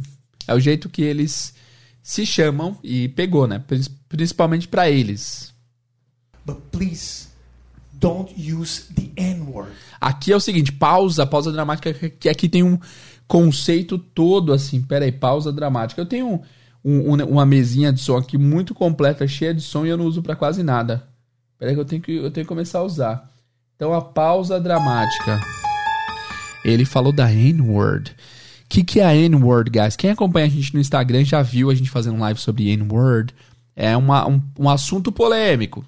[0.47, 1.53] é o jeito que eles
[2.01, 3.61] se chamam e pegou, né?
[4.07, 5.53] Principalmente para eles.
[6.45, 7.27] But please
[7.91, 9.73] don't use the N-word.
[9.99, 12.79] Aqui é o seguinte, pausa, pausa dramática, que aqui tem um
[13.27, 14.81] conceito todo assim.
[14.81, 15.99] Pera aí, pausa dramática.
[15.99, 16.41] Eu tenho
[16.83, 20.05] um, um, uma mesinha de som aqui muito completa, cheia de som e eu não
[20.05, 21.07] uso para quase nada.
[21.57, 23.29] Pera aí que eu tenho que eu tenho que começar a usar.
[23.75, 25.39] Então a pausa dramática.
[26.63, 28.11] Ele falou da N-word.
[28.11, 28.15] O
[28.69, 29.95] que, que é a N-word, guys?
[29.95, 33.33] Quem acompanha a gente no Instagram já viu a gente fazendo live sobre N-word.
[33.75, 35.79] É uma, um, um assunto polêmico.
[35.79, 35.85] O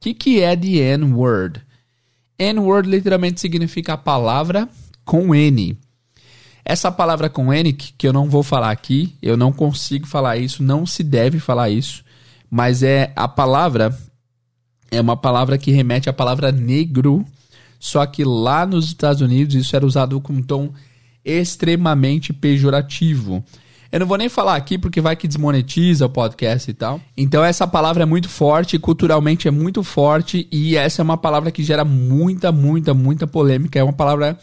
[0.00, 1.60] que, que é de N-word?
[2.38, 4.68] N-word literalmente significa a palavra
[5.04, 5.78] com N.
[6.64, 10.62] Essa palavra com N, que, eu não vou falar aqui, eu não consigo falar isso,
[10.62, 12.02] não se deve falar isso,
[12.50, 13.96] mas é a palavra,
[14.90, 17.24] é uma palavra que remete à palavra negro,
[17.78, 20.72] só que lá nos Estados Unidos isso era usado com um tom
[21.22, 23.44] extremamente pejorativo.
[23.92, 27.00] Eu não vou nem falar aqui porque vai que desmonetiza o podcast e tal.
[27.16, 31.52] Então essa palavra é muito forte, culturalmente é muito forte e essa é uma palavra
[31.52, 33.78] que gera muita, muita, muita polêmica.
[33.78, 34.36] É uma palavra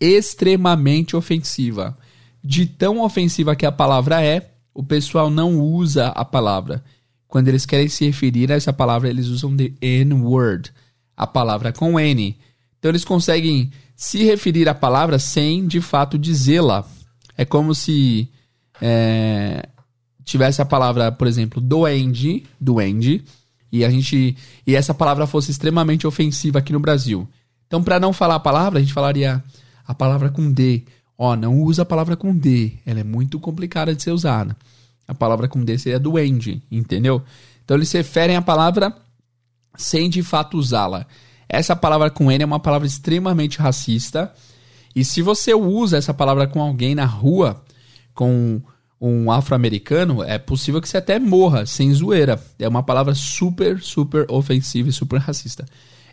[0.00, 1.96] extremamente ofensiva.
[2.42, 6.82] De tão ofensiva que a palavra é, o pessoal não usa a palavra.
[7.28, 10.72] Quando eles querem se referir a essa palavra, eles usam the N-word,
[11.16, 12.36] a palavra com N.
[12.78, 16.88] Então eles conseguem se referir à palavra sem de fato dizê-la.
[17.36, 18.28] É como se
[18.80, 19.68] é,
[20.24, 23.22] tivesse a palavra, por exemplo, duende, duende,
[23.70, 24.36] e a gente
[24.66, 27.28] e essa palavra fosse extremamente ofensiva aqui no Brasil.
[27.66, 29.42] Então, para não falar a palavra, a gente falaria
[29.90, 30.84] a palavra com D.
[31.18, 34.56] Ó, não usa a palavra com D, ela é muito complicada de ser usada.
[35.06, 37.20] A palavra com D seria duende, entendeu?
[37.64, 38.96] Então eles se referem à palavra
[39.76, 41.06] sem de fato usá-la.
[41.48, 44.32] Essa palavra com N é uma palavra extremamente racista.
[44.94, 47.60] E se você usa essa palavra com alguém na rua,
[48.14, 48.62] com
[49.00, 52.40] um afro-americano, é possível que você até morra, sem zoeira.
[52.60, 55.66] É uma palavra super, super ofensiva e super racista.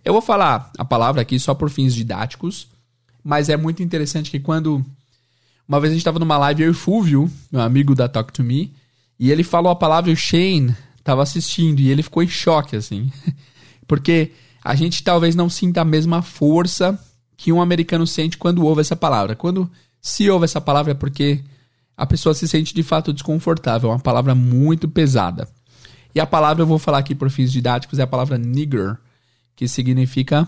[0.04, 2.76] Eu vou falar a palavra aqui só por fins didáticos,
[3.28, 4.86] mas é muito interessante que quando.
[5.68, 8.42] Uma vez a gente estava numa live, eu e Fúvio, meu amigo da Talk to
[8.42, 8.74] Me,
[9.20, 12.78] e ele falou a palavra e o Shane estava assistindo, e ele ficou em choque,
[12.78, 13.12] assim.
[13.86, 14.32] Porque
[14.64, 16.98] a gente talvez não sinta a mesma força
[17.36, 19.36] que um americano sente quando ouve essa palavra.
[19.36, 19.70] Quando
[20.02, 21.44] se ouve essa palavra é porque
[21.98, 23.90] a pessoa se sente de fato desconfortável.
[23.90, 25.50] É uma palavra muito pesada.
[26.16, 28.98] E a palavra eu vou falar aqui por fins didáticos é a palavra nigger,
[29.56, 30.48] que significa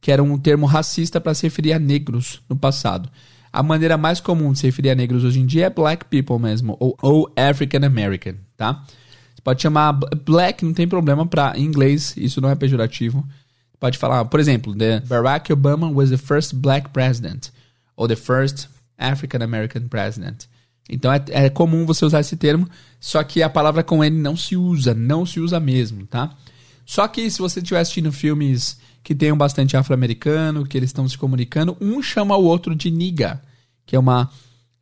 [0.00, 3.10] que era um termo racista para se referir a negros no passado.
[3.52, 6.38] A maneira mais comum de se referir a negros hoje em dia é black people
[6.38, 8.84] mesmo, ou, ou African American, tá?
[9.34, 13.26] Você pode chamar black, não tem problema para em inglês, isso não é pejorativo.
[13.78, 17.48] Pode falar, por exemplo, the Barack Obama was the first black president,
[17.96, 20.44] ou the first African American president.
[20.88, 22.68] Então é, é comum você usar esse termo,
[23.00, 26.36] só que a palavra com N não se usa, não se usa mesmo, tá?
[26.84, 31.16] Só que se você estiver assistindo filmes que tenham bastante afro-americano, que eles estão se
[31.16, 33.42] comunicando, um chama o outro de niga,
[33.86, 34.30] que é uma,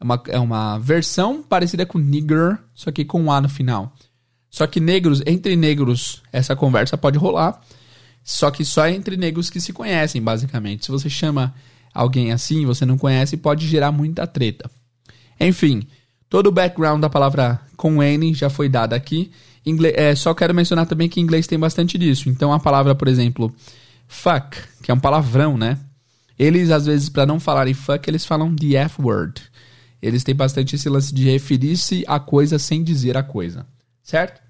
[0.00, 3.92] é uma, é uma versão parecida com nigger, só que com um A no final.
[4.50, 7.60] Só que negros, entre negros, essa conversa pode rolar,
[8.24, 10.84] só que só entre negros que se conhecem, basicamente.
[10.84, 11.54] Se você chama
[11.94, 14.70] alguém assim, você não conhece, pode gerar muita treta.
[15.40, 15.86] Enfim,
[16.28, 19.30] todo o background da palavra com N já foi dado aqui.
[19.94, 22.28] É, só quero mencionar também que em inglês tem bastante disso.
[22.28, 23.54] Então a palavra, por exemplo,
[24.08, 25.78] fuck, que é um palavrão, né?
[26.38, 29.42] Eles, às vezes, para não falarem fuck, eles falam the F-word.
[30.00, 33.66] Eles têm bastante esse lance de referir-se a coisa sem dizer a coisa.
[34.02, 34.40] Certo?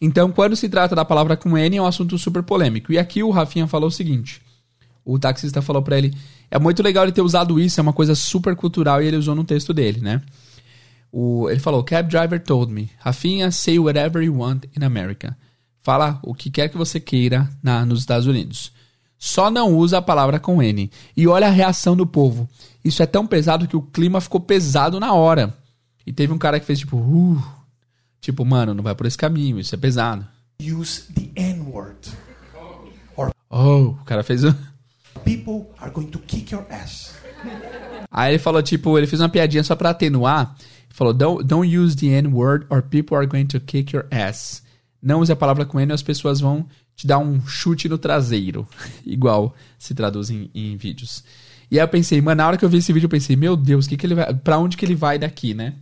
[0.00, 2.92] Então, quando se trata da palavra com N, é um assunto super polêmico.
[2.92, 4.40] E aqui o Rafinha falou o seguinte:
[5.04, 6.14] o taxista falou para ele,
[6.50, 9.34] é muito legal ele ter usado isso, é uma coisa super cultural e ele usou
[9.34, 10.22] no texto dele, né?
[11.12, 15.36] O, ele falou, cab driver told me, Rafinha, say whatever you want in America.
[15.82, 18.72] Fala o que quer que você queira na, nos Estados Unidos.
[19.22, 20.90] Só não usa a palavra com N.
[21.14, 22.48] E olha a reação do povo.
[22.82, 25.54] Isso é tão pesado que o clima ficou pesado na hora.
[26.06, 27.44] E teve um cara que fez tipo, uh,
[28.18, 30.26] tipo, mano, não vai por esse caminho, isso é pesado.
[30.58, 31.98] Use the N-word.
[33.50, 34.54] Oh, o cara fez um.
[35.22, 37.12] People are going to kick your ass.
[38.10, 40.56] Aí ele falou, tipo, ele fez uma piadinha só pra atenuar.
[40.88, 44.62] Falou, don't, don't use the N-word or people are going to kick your ass.
[45.02, 46.66] Não use a palavra com N ou as pessoas vão
[47.00, 48.68] te dar um chute no traseiro.
[49.04, 51.24] Igual se traduz em, em, vídeos.
[51.70, 53.56] E aí eu pensei, mano, na hora que eu vi esse vídeo, eu pensei, meu
[53.56, 55.74] Deus, que que ele vai, pra onde que ele vai daqui, né?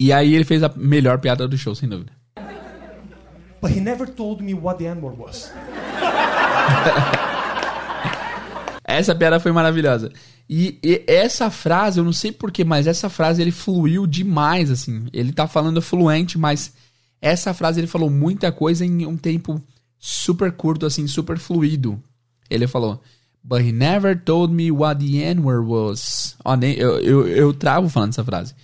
[0.00, 2.12] E aí ele fez a melhor piada do show, sem dúvida.
[3.60, 5.52] But he never told me what the N-word was.
[8.84, 10.10] essa piada foi maravilhosa.
[10.48, 15.06] E, e, essa frase, eu não sei porquê, mas essa frase ele fluiu demais, assim.
[15.12, 16.72] Ele tá falando fluente, mas
[17.20, 19.62] essa frase ele falou muita coisa em um tempo
[19.98, 22.00] super curto, assim, super fluido.
[22.48, 23.02] Ele falou,
[23.42, 26.36] But he never told me what the N-word was.
[26.44, 28.54] Ó, nem, eu, eu, eu travo falando essa frase.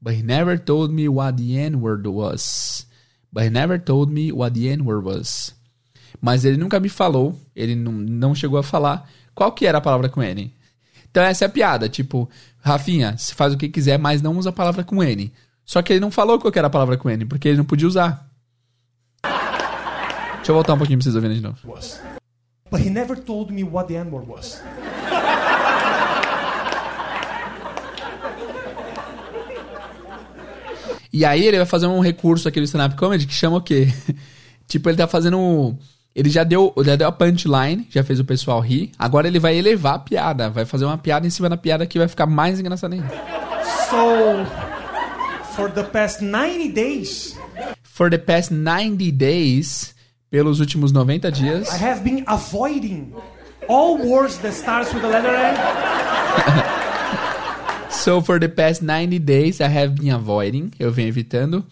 [0.00, 2.86] But he never told me what the N-word was.
[3.32, 5.54] But he never told me what the N-word was.
[6.20, 9.80] Mas ele nunca me falou, ele não, não chegou a falar qual que era a
[9.80, 10.54] palavra com N.
[11.10, 12.28] Então essa é a piada, tipo,
[12.60, 15.32] Rafinha, se faz o que quiser, mas não usa a palavra com N.
[15.64, 17.88] Só que ele não falou qual era a palavra com N, porque ele não podia
[17.88, 18.26] usar.
[20.36, 21.56] Deixa eu voltar um pouquinho pra vocês ouvirem de novo.
[21.64, 22.00] Was.
[22.70, 24.62] But he never told me what the N-word was.
[31.14, 33.86] E aí ele vai fazer um recurso aqui no stand-up comedy que chama o quê?
[34.66, 35.78] tipo, ele tá fazendo.
[36.12, 38.90] Ele já deu, já deu a punchline, já fez o pessoal rir.
[38.98, 40.50] Agora ele vai elevar a piada.
[40.50, 43.08] Vai fazer uma piada em cima da piada que vai ficar mais engraçada ainda.
[43.88, 44.73] So,
[45.54, 47.36] for the past 90 days,
[47.82, 49.94] For the past 90 days,
[50.30, 53.14] pelos últimos 90 dias, I have been avoiding
[53.68, 55.54] all words that starts with the letter N.
[57.90, 61.64] so for the past 90 days I have been avoiding, eu venho evitando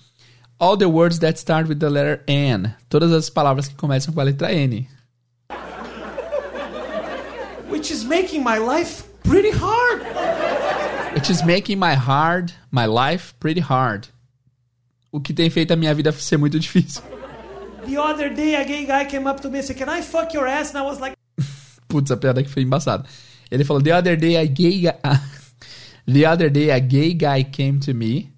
[0.61, 2.73] all the words that start with the letter N.
[2.89, 4.87] Todas as palavras que começam com a letra N.
[7.69, 10.03] which is making my life pretty hard.
[11.23, 14.09] Which is making my hard, my life pretty hard.
[15.13, 17.01] O que tem feito a minha vida ser muito difícil.
[17.87, 20.35] The other day, a gay guy came up to me and said, "Can I fuck
[20.35, 21.17] your ass?" And I was like,
[21.87, 23.09] Putz, a piada aqui foi embaçada.
[23.53, 24.99] Ele falou: The other day a gay guy.
[26.13, 28.33] The other day a gay guy came to me.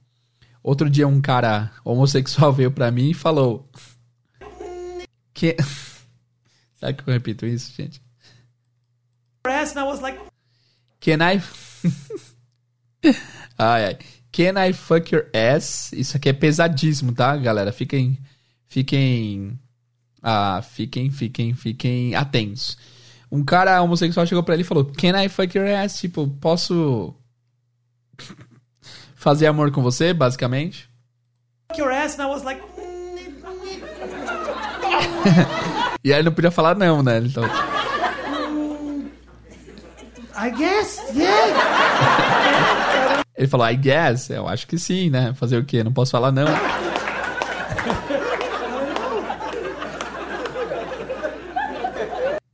[0.63, 3.67] Outro dia um cara homossexual veio pra mim e falou.
[5.33, 5.57] Que...
[6.79, 8.03] Sabe que eu repito isso, gente?
[9.47, 10.21] "Your ass," and I was like,
[11.01, 11.41] Can I.
[13.59, 13.99] ai, ai.
[14.33, 15.93] Can I fuck your ass?
[15.93, 17.73] Isso aqui é pesadíssimo, tá, galera?
[17.73, 18.19] Fiquem.
[18.67, 19.59] Fiquem.
[20.23, 22.77] Ah, fiquem, fiquem, fiquem atentos.
[23.31, 25.99] Um cara homossexual chegou pra ele e falou: Can I fuck your ass?
[25.99, 27.15] Tipo, posso.
[29.15, 30.89] fazer amor com você, basicamente?
[31.69, 32.61] "Fuck your ass," and I was like,
[36.05, 37.19] E aí ele não podia falar não, né?
[37.19, 37.45] Então,
[40.37, 41.84] "I guess, yeah."
[43.37, 44.31] Ele falou, I guess.
[44.31, 45.35] Eu acho que sim, né?
[45.35, 45.83] Fazer o quê?
[45.85, 46.47] Não posso falar não.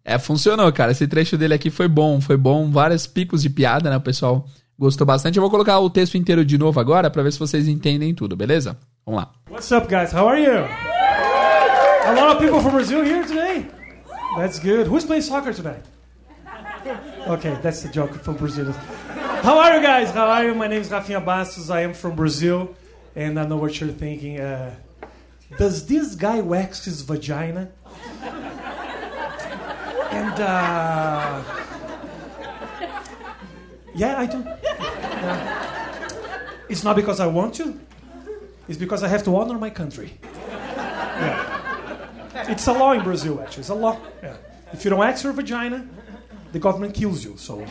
[0.05, 0.91] É, funcionou, cara.
[0.91, 2.69] Esse trecho dele aqui foi bom, foi bom.
[2.71, 3.97] Vários picos de piada, né?
[3.97, 4.45] O pessoal
[4.77, 5.37] gostou bastante.
[5.37, 8.35] Eu vou colocar o texto inteiro de novo agora pra ver se vocês entendem tudo,
[8.35, 8.77] beleza?
[9.07, 9.31] Vamos lá.
[9.49, 10.13] What's up, guys?
[10.13, 10.65] How are you?
[12.07, 13.67] A lot of people from Brazil here today.
[14.37, 14.89] That's good.
[14.89, 15.83] Who's playing soccer tonight?
[17.29, 18.75] Okay, that's the joke from Brazil.
[19.43, 20.11] How are you guys?
[20.11, 20.55] How are you?
[20.55, 21.71] My name is Rafinha Bastos.
[21.71, 22.77] I am from Brazil,
[23.17, 24.39] and I know what you're thinking.
[24.39, 24.75] Uh,
[25.57, 27.71] does this guy wax his vagina?
[30.11, 31.43] And uh,
[33.95, 34.45] yeah, I do.
[34.45, 36.09] Yeah.
[36.69, 37.81] It's not because I want to.
[38.69, 40.13] It's because I have to honor my country.
[40.51, 42.51] Yeah.
[42.51, 43.63] It's a law in Brazil, actually.
[43.63, 43.99] It's a law.
[44.23, 44.37] Yeah.
[44.75, 45.87] If you don't wax your vagina,
[46.53, 47.39] the government kills you.
[47.39, 47.67] So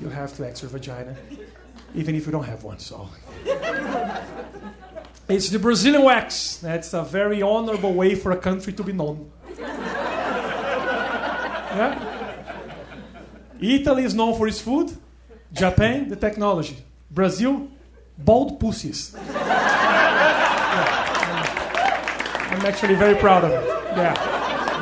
[0.00, 1.16] you have to ask your vagina,
[1.94, 2.78] even if you don't have one.
[2.78, 3.08] So
[5.28, 6.56] it's the Brazilian wax.
[6.58, 9.30] That's a very honorable way for a country to be known.
[11.70, 11.94] Yeah?
[13.60, 14.90] Italy is known for its food.
[15.52, 16.76] Japan, the technology.
[17.08, 17.68] Brazil,
[18.18, 19.14] bald pussies.
[22.50, 23.64] I'm actually very proud of it.
[23.96, 24.14] Yeah,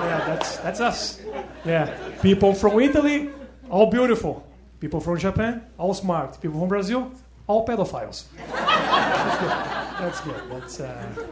[0.02, 1.20] yeah, that's that's us.
[1.64, 3.30] Yeah, people from Italy,
[3.68, 4.47] all beautiful.
[4.80, 6.40] People from Japan, all smart.
[6.40, 7.10] People from Brazil,
[7.46, 8.24] all pedophiles.
[8.46, 9.50] That's good.
[9.98, 10.42] That's good.
[10.50, 10.80] That's.
[10.80, 11.26] Uh...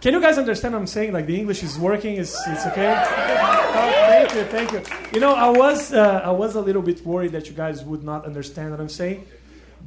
[0.00, 1.12] Can you guys understand what I'm saying?
[1.12, 2.16] Like the English is working.
[2.16, 2.90] Is it's okay?
[2.90, 4.82] Oh, thank you, thank you.
[5.12, 8.02] You know, I was uh, I was a little bit worried that you guys would
[8.02, 9.24] not understand what I'm saying,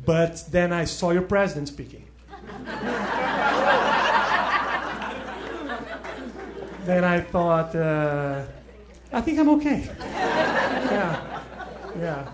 [0.06, 2.08] but then I saw your president speaking.
[6.86, 8.46] then I thought, uh,
[9.16, 9.90] I think I'm okay.
[9.98, 11.42] yeah,
[11.98, 12.34] yeah.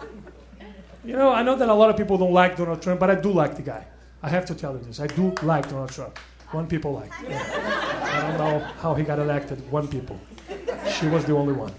[1.06, 3.16] You know, I know that a lot of people don't like Donald Trump, but I
[3.16, 3.86] do like the guy.
[4.24, 5.00] I have to tell you this.
[5.00, 6.18] I do like Donald Trump.
[6.50, 7.12] One people like.
[7.28, 7.38] Yeah.
[8.18, 9.60] I don't know how he got elected.
[9.72, 10.20] One people.
[11.00, 11.74] She was the only one.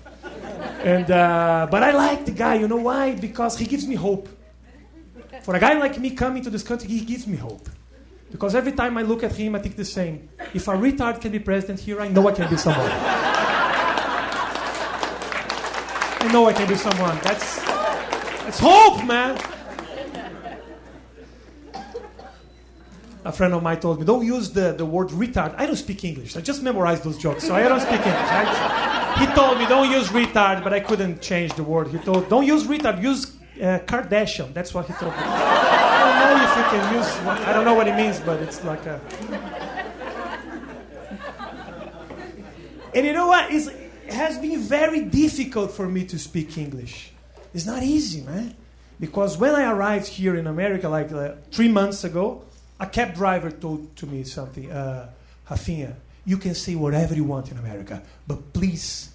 [0.84, 2.54] And uh, but I like the guy.
[2.54, 3.16] You know why?
[3.16, 4.28] Because he gives me hope.
[5.42, 7.68] For a guy like me coming to this country, he gives me hope.
[8.30, 10.28] Because every time I look at him, I think the same.
[10.54, 13.31] If a retard can be president here, I know I can be someone.
[16.22, 17.18] I know I can be someone.
[17.22, 17.56] That's
[18.44, 19.36] that's hope, man.
[23.24, 25.54] A friend of mine told me, don't use the, the word retard.
[25.58, 26.36] I don't speak English.
[26.36, 28.30] I just memorized those jokes, so I don't speak English.
[28.30, 31.88] I, he told me, don't use retard, but I couldn't change the word.
[31.88, 34.54] He told, don't use retard, use uh, Kardashian.
[34.54, 35.18] That's what he told me.
[35.18, 38.64] I don't know if you can use, I don't know what it means, but it's
[38.64, 39.00] like a.
[42.94, 43.52] And you know what?
[43.52, 43.81] It's, it
[44.12, 47.12] has been very difficult for me to speak English.
[47.54, 48.54] It's not easy, man.
[48.98, 52.44] Because when I arrived here in America, like uh, three months ago,
[52.78, 55.10] a cab driver told to me something, uh,
[55.50, 55.94] Rafinha,
[56.24, 59.10] you can say whatever you want in America, but please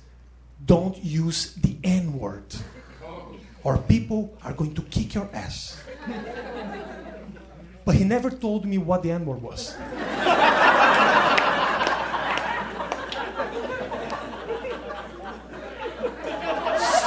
[0.66, 2.54] don't use the N word,
[3.64, 5.82] or people are going to kick your ass.
[7.86, 9.74] But he never told me what the N word was.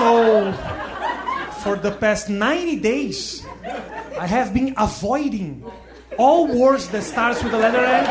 [0.00, 0.52] So,
[1.60, 3.44] for the past 90 days,
[4.18, 5.62] I have been avoiding
[6.16, 8.06] all words that starts with the letter N.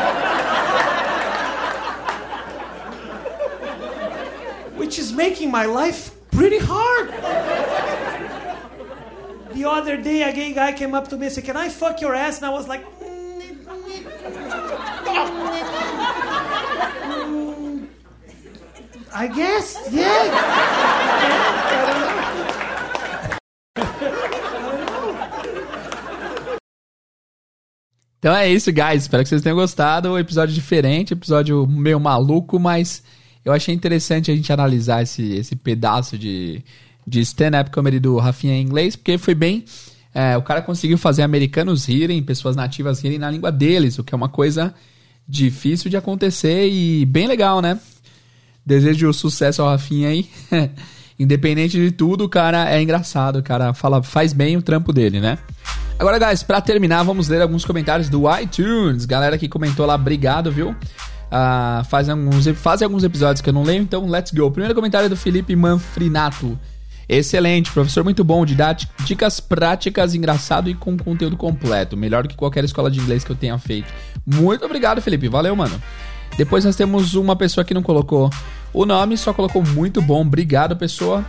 [4.78, 7.10] Which is making my life pretty hard.
[9.52, 12.00] The other day, a gay guy came up to me and said, Can I fuck
[12.00, 12.36] your ass?
[12.36, 13.50] And I was like, "Mm,
[19.12, 20.79] I guess, yeah.
[28.20, 29.02] Então é isso, guys.
[29.02, 30.18] Espero que vocês tenham gostado.
[30.18, 33.02] Episódio diferente, episódio meio maluco, mas
[33.42, 36.62] eu achei interessante a gente analisar esse, esse pedaço de,
[37.06, 39.64] de stand-up comedy do Rafinha em inglês, porque foi bem.
[40.12, 44.14] É, o cara conseguiu fazer americanos rirem, pessoas nativas rirem na língua deles, o que
[44.14, 44.74] é uma coisa
[45.26, 47.80] difícil de acontecer e bem legal, né?
[48.66, 50.28] Desejo sucesso ao Rafinha aí.
[51.20, 55.20] Independente de tudo, o cara é engraçado, o cara fala, faz bem o trampo dele,
[55.20, 55.36] né?
[55.98, 59.04] Agora, guys, pra terminar, vamos ler alguns comentários do iTunes.
[59.04, 60.70] Galera que comentou lá, obrigado, viu?
[60.70, 64.50] Uh, faz, alguns, faz alguns episódios que eu não leio, então let's go.
[64.50, 66.58] Primeiro comentário é do Felipe Manfrinato.
[67.06, 71.98] Excelente, professor muito bom, didático, dicas práticas, engraçado e com conteúdo completo.
[71.98, 73.92] Melhor que qualquer escola de inglês que eu tenha feito.
[74.24, 75.28] Muito obrigado, Felipe.
[75.28, 75.78] Valeu, mano.
[76.38, 78.30] Depois nós temos uma pessoa que não colocou
[78.72, 80.22] o nome, só colocou muito bom.
[80.22, 81.24] Obrigado, pessoa.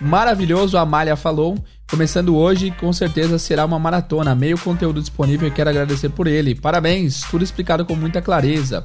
[0.00, 1.56] Maravilhoso, a Amália falou.
[1.88, 6.54] Começando hoje, com certeza será uma maratona, meio conteúdo disponível e quero agradecer por ele.
[6.54, 8.84] Parabéns, tudo explicado com muita clareza.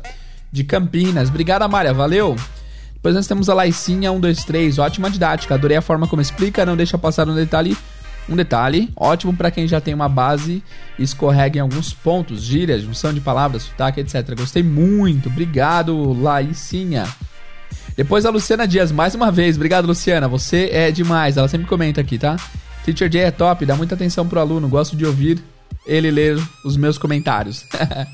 [0.51, 2.35] De Campinas, obrigado Amália, valeu!
[2.93, 6.97] Depois nós temos a Laicinha 123, ótima didática, adorei a forma como explica, não deixa
[6.97, 7.77] passar um detalhe.
[8.27, 10.61] Um detalhe, ótimo para quem já tem uma base
[10.99, 14.37] e escorrega em alguns pontos, gírias, junção de palavras, sotaque, etc.
[14.37, 17.07] Gostei muito, obrigado, Laicinha.
[17.99, 21.99] Depois a Luciana Dias, mais uma vez, obrigado Luciana, você é demais, ela sempre comenta
[21.99, 22.37] aqui, tá?
[22.85, 25.43] Teacher Jay é top, dá muita atenção pro aluno, gosto de ouvir
[25.85, 27.65] ele ler os meus comentários.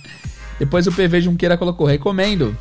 [0.58, 2.58] Depois o PV Junqueira colocou, recomendo.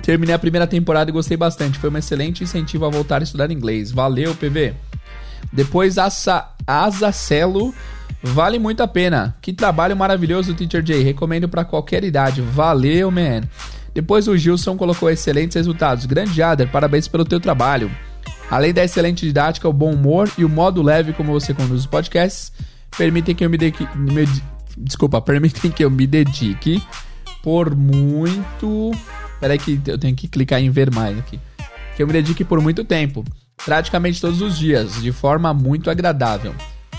[0.00, 1.76] Terminei a primeira temporada e gostei bastante.
[1.76, 3.90] Foi um excelente incentivo a voltar a estudar inglês.
[3.90, 4.74] Valeu, PV.
[5.52, 7.74] Depois Asa, Azacelo.
[8.22, 9.36] Vale muito a pena.
[9.42, 11.02] Que trabalho maravilhoso, Teacher J.
[11.02, 12.40] Recomendo para qualquer idade.
[12.42, 13.40] Valeu, man.
[13.94, 16.04] Depois o Gilson colocou excelentes resultados.
[16.04, 17.90] Grande Jader, parabéns pelo teu trabalho.
[18.50, 21.86] Além da excelente didática, o bom humor e o modo leve como você conduz os
[21.86, 22.52] podcasts
[22.96, 23.58] permitem que eu me,
[24.76, 26.82] desculpa, permitem que eu me dedique
[27.42, 28.92] por muito.
[29.40, 31.38] Peraí que eu tenho que clicar em ver mais aqui.
[31.96, 33.24] Que eu me dedique por muito tempo,
[33.64, 36.54] praticamente todos os dias, de forma muito agradável.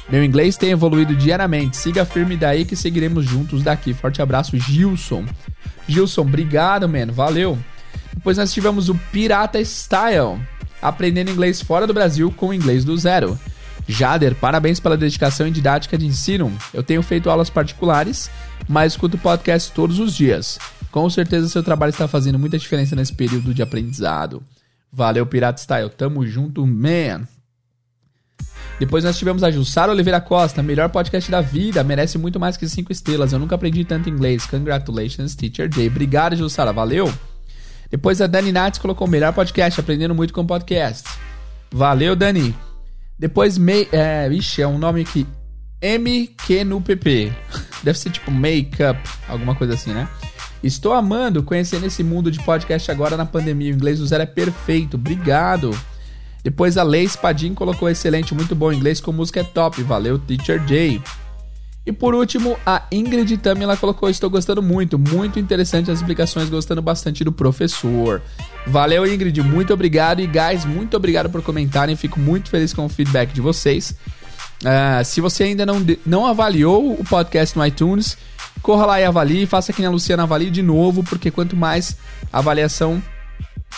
[0.09, 1.77] Meu inglês tem evoluído diariamente.
[1.77, 3.93] Siga firme daí que seguiremos juntos daqui.
[3.93, 5.25] Forte abraço, Gilson.
[5.87, 7.11] Gilson, obrigado, mano.
[7.11, 7.57] Valeu.
[8.13, 10.39] Depois nós tivemos o Pirata Style
[10.81, 13.37] aprendendo inglês fora do Brasil com inglês do zero.
[13.87, 16.51] Jader, parabéns pela dedicação e didática de ensino.
[16.73, 18.29] Eu tenho feito aulas particulares,
[18.67, 20.57] mas escuto podcast todos os dias.
[20.91, 24.41] Com certeza seu trabalho está fazendo muita diferença nesse período de aprendizado.
[24.91, 25.89] Valeu, Pirata Style.
[25.89, 27.27] Tamo junto, man.
[28.79, 32.67] Depois nós tivemos a Jussara Oliveira Costa, melhor podcast da vida, merece muito mais que
[32.67, 33.31] 5 estrelas.
[33.31, 34.45] Eu nunca aprendi tanto inglês.
[34.45, 35.87] Congratulations, Teacher Jay.
[35.87, 36.73] Obrigado, Jussara.
[36.73, 37.11] Valeu.
[37.89, 41.07] Depois a Dani Nats colocou melhor podcast, aprendendo muito com podcast.
[41.71, 42.53] Valeu, Dani.
[43.17, 45.25] Depois, May, é, ixi, é um nome aqui.
[45.81, 47.31] MQ no PP.
[47.81, 48.99] Deve ser tipo Makeup,
[49.29, 50.09] alguma coisa assim, né?
[50.61, 53.71] Estou amando conhecendo esse mundo de podcast agora na pandemia.
[53.71, 54.95] O inglês do zero é perfeito.
[54.95, 55.71] Obrigado.
[56.45, 59.81] Depois a Lei Spadin colocou excelente, muito bom inglês com música é top.
[59.81, 61.01] Valeu, Teacher Jay.
[61.83, 66.47] E por último, a Ingrid também ela colocou: Estou gostando muito, muito interessante as explicações,
[66.47, 68.21] gostando bastante do professor.
[68.67, 70.19] Valeu, Ingrid, muito obrigado.
[70.19, 71.95] E, guys, muito obrigado por comentarem.
[71.95, 73.95] Fico muito feliz com o feedback de vocês.
[74.61, 78.19] Uh, se você ainda não, não avaliou o podcast no iTunes,
[78.61, 79.47] corra lá e avalie.
[79.47, 81.97] Faça que a Luciana avalie de novo, porque quanto mais
[82.31, 83.01] avaliação,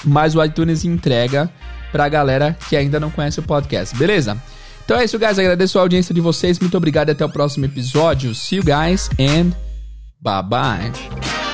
[0.04, 1.50] mais o iTunes entrega
[1.98, 3.98] pra galera que ainda não conhece o podcast.
[3.98, 4.38] Beleza?
[4.86, 5.40] Então é isso, guys.
[5.40, 6.60] Agradeço a audiência de vocês.
[6.60, 8.36] Muito obrigado e até o próximo episódio.
[8.36, 9.52] See you guys and
[10.22, 11.47] bye bye.